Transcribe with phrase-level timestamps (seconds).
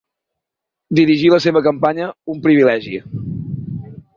[0.99, 3.03] Dirigir la seva campanya, un privilegi.